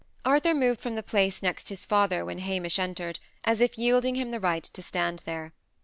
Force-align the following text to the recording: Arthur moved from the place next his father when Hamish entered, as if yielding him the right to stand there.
Arthur 0.25 0.55
moved 0.55 0.79
from 0.81 0.95
the 0.95 1.03
place 1.03 1.43
next 1.43 1.69
his 1.69 1.85
father 1.85 2.25
when 2.25 2.39
Hamish 2.39 2.79
entered, 2.79 3.19
as 3.43 3.61
if 3.61 3.77
yielding 3.77 4.15
him 4.15 4.31
the 4.31 4.39
right 4.39 4.63
to 4.63 4.81
stand 4.81 5.19
there. 5.27 5.53